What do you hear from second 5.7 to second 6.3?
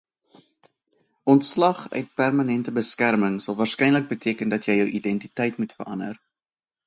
verander.